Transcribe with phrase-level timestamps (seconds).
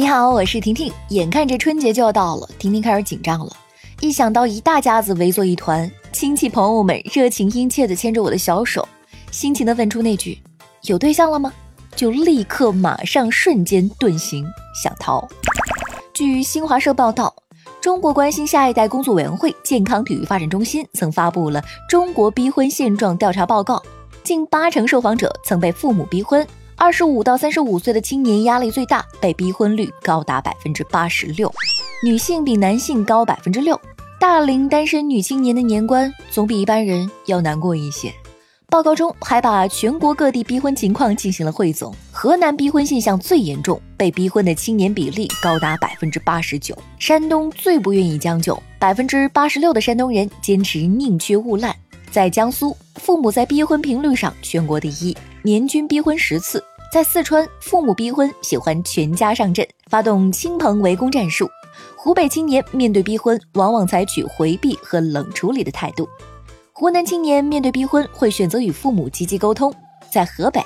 [0.00, 0.90] 你好，我是婷婷。
[1.10, 3.52] 眼看着春节就要到了，婷婷开始紧张了。
[4.00, 8.88] 一想到一大家子围坐一团，亲戚朋友们热情殷切地牵着我的小手，
[9.30, 10.38] 辛勤地问出那句
[10.88, 11.52] “有对象了吗”，
[11.94, 14.42] 就立刻马上瞬间遁形
[14.82, 15.28] 想逃。
[16.14, 17.34] 据新华社报道，
[17.78, 23.82] 中国关心下一代工作委员会健康体育发展中心曾发布了中国逼婚现状调查报告，
[24.24, 26.46] 近八成受访者曾被父母逼婚。
[26.82, 31.52] 二十五到三十五岁的青年压力最大，被逼婚率高达百分之八十六，
[32.02, 33.78] 女性比男性高百分之六。
[34.18, 38.10] 大龄单身女青年的年关总比一般人要难过一些。
[38.70, 46.74] 报告中还把全国各地逼婚情况进行了汇总，河南逼婚现象最严重，被逼婚的青年比例高达百分之八十九。
[46.98, 51.76] 山东最不愿意将就，百分之八十六的山东人坚持宁缺毋滥。
[52.10, 56.64] 在江苏，父母在逼婚频率上全国第一，年均逼婚十次。
[56.90, 61.48] 在四川，父母逼婚喜欢全家上阵，发动亲朋围攻战术。
[61.94, 66.08] 湖北青年面对逼婚，往往采取回避和冷处理的态度。
[66.72, 69.72] 湖南青年面对逼婚，会选择与父母积极沟通。
[70.12, 70.60] 在河北，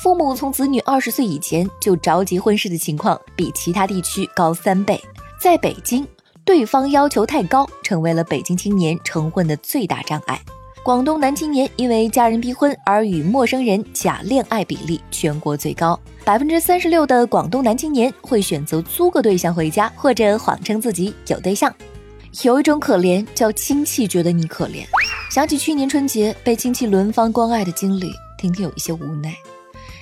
[0.00, 5.02] 父母从子女二十岁以前就着急婚事的情况，比其他地区高三倍。
[5.40, 6.06] 在北京，
[6.44, 10.40] 对方要求太高，成为了北京青年成婚的最大障碍。
[10.84, 21.74] 广东男青年因为家人逼婚而与陌生人假恋爱比例全国最高，百分之三十六的广东男青年会选择租个对象回家，或者谎称自己有对象。
[22.42, 24.84] 有一种可怜叫亲戚觉得你可怜。
[25.30, 29.34] 想起去年春节被亲戚轮番关爱的经历，婷婷有一些无奈。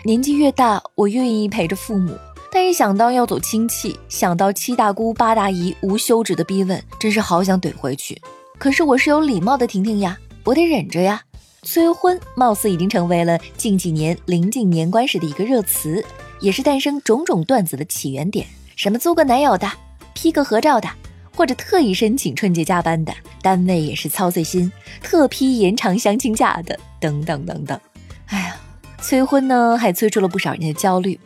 [0.05, 2.13] 年纪越大，我愿意陪着父母，
[2.51, 8.21] 但一想到要走亲戚，想到七大姑八大姨无休止的逼问，真是好想怼回去。
[8.59, 10.19] 可是我是有礼貌的婷婷呀。
[10.45, 11.23] 我得忍着呀！
[11.63, 16.05] 催婚貌似已经成为了近几年临近年关时的一个热词，
[16.41, 18.45] 也是诞生种种段子的起源点。
[18.75, 19.71] 什么租个男友的
[20.15, 20.89] ，P 个合照的，
[21.37, 27.79] 或者特意申请春节加班的，单位也是操碎心特批延长相亲假的，等等等等。
[28.27, 28.57] 哎呀，
[29.01, 31.21] 催婚呢，还催出了不少人的焦虑。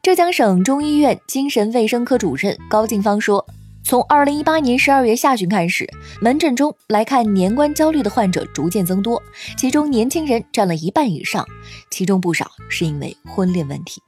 [0.00, 3.44] 浙江省中医院精神卫生科主任高静芳说。
[3.88, 5.88] 从二零一八年十二月下旬开始，
[6.20, 9.22] 门诊中来看年关焦虑的患者逐渐增多，
[9.56, 11.42] 其中年轻人占了一半以上，
[11.90, 14.02] 其中不少是因为婚恋问题。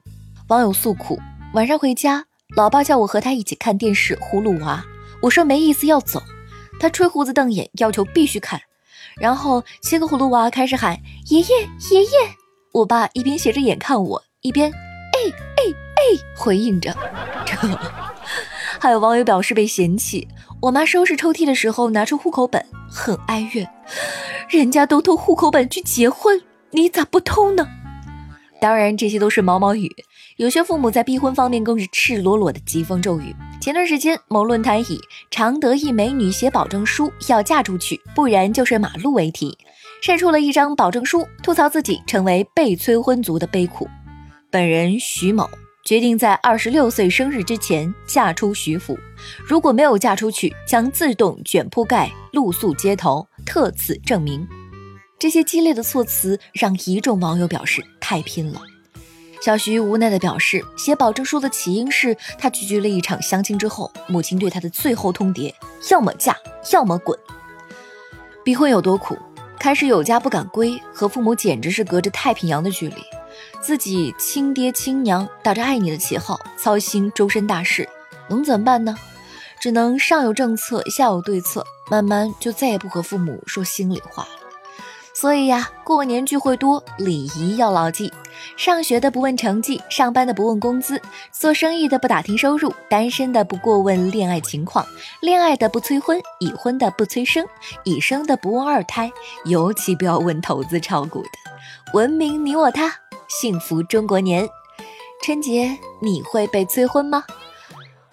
[0.49, 1.19] 网友诉苦：
[1.55, 2.23] 晚上回家，
[2.55, 4.85] 老爸叫我和他一起看电视《葫芦娃》，
[5.23, 6.23] 我说没意思要走，
[6.79, 8.61] 他吹胡子瞪眼，要求必须看，
[9.19, 11.47] 然后切个葫芦娃开始喊爷爷
[11.91, 12.11] 爷爷，
[12.73, 16.03] 我爸一边斜着眼看我，一边哎哎哎
[16.37, 16.95] 回应着，
[17.47, 17.57] 这。
[18.81, 20.27] 还有网友表示被嫌弃，
[20.59, 23.71] 我妈收拾抽屉的时候拿出户口本，很哀怨，
[24.49, 27.69] 人家都偷户口本去结婚，你咋不偷呢？
[28.59, 29.91] 当然，这些都是毛毛雨。
[30.39, 33.37] 有些父母在逼婚方面更是赤裸裸的疾风骤雨。
[33.61, 34.99] 前段时间，某论坛以
[35.31, 39.59] “常德一美女写保证书要嫁出去，不然就是马路”为题，
[40.03, 43.87] 晒出了一张保证书，吐槽自己成为被催婚族的悲苦。
[44.51, 45.49] 本人徐某。
[45.85, 48.99] 决定在二十六岁生日之前嫁出徐府，
[49.45, 54.47] 如果没有嫁出去，将自动卷铺盖露宿街头，特此证明。
[55.19, 58.61] 这些激烈的措辞让一众网友表示太拼了。
[59.43, 65.53] 小徐无奈地表示，写保证书的起因是他拒绝了一场相亲之后，母亲对他的最后通牒：
[65.91, 66.37] 要么嫁，
[66.73, 67.19] 要么滚。
[68.45, 69.17] 逼婚有多苦？
[69.59, 72.97] 开始有家不敢归，和父母简直是隔着太平洋的距离。
[73.61, 77.89] 自己亲爹亲娘打着爱你的旗号操心周身大事，
[78.29, 78.97] 能怎么办呢？
[79.61, 84.31] 只能上有政策，下有对策，慢慢就再也不和父母说心里话了。
[85.13, 88.11] 所以呀，过年聚会多，礼仪要牢记。
[88.57, 90.99] 上学的不问成绩，上班的不问工资，
[91.31, 94.87] 做生意的不打听收入，单身的不过问恋爱情况，
[95.21, 97.47] 恋爱的不催婚，已婚的不催生，
[97.85, 99.13] 已生的不问二胎，
[99.45, 101.29] 尤其不要问投资炒股的。
[101.93, 102.91] 文明你我他。
[103.31, 104.49] 幸福中国年，
[105.23, 107.23] 春节你会被催婚吗？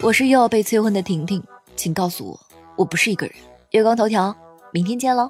[0.00, 1.42] 我是又要被催婚的婷婷，
[1.74, 2.40] 请告诉我，
[2.76, 3.34] 我不是一个人。
[3.72, 4.34] 月光头条，
[4.72, 5.28] 明天见喽。